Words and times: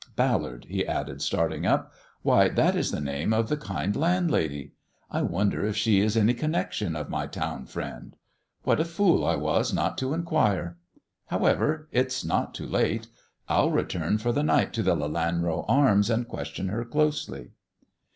Ballard," 0.15 0.65
he 0.67 0.83
added, 0.87 1.21
starting 1.21 1.67
up;" 1.67 1.93
why, 2.23 2.49
that 2.49 2.75
is 2.75 2.89
the 2.89 2.99
name 2.99 3.33
of 3.33 3.49
the 3.49 3.55
kind 3.55 3.95
landlady. 3.95 4.73
I 5.11 5.21
wonder 5.21 5.63
if 5.63 5.77
she 5.77 5.99
is 6.01 6.17
any 6.17 6.33
connection 6.33 6.95
of 6.95 7.07
my 7.07 7.27
town 7.27 7.67
friend] 7.67 8.15
What 8.63 8.79
a 8.79 8.85
fool 8.85 9.23
I 9.23 9.35
was 9.35 9.71
not 9.75 9.99
to 9.99 10.15
inquire! 10.15 10.79
However, 11.27 11.87
it's 11.91 12.25
not 12.25 12.55
too 12.55 12.65
late. 12.65 13.09
I'll 13.47 13.69
return 13.69 14.17
for 14.17 14.31
the 14.31 14.41
night 14.41 14.73
to 14.73 14.81
the' 14.81 14.95
Lelanro 14.95 15.65
Arms,' 15.67 16.09
and 16.09 16.27
question 16.27 16.69
her 16.69 16.83
closely." 16.83 17.51